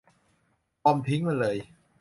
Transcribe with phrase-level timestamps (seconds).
[0.83, 1.57] บอมบ์ทิ้งมันเลย!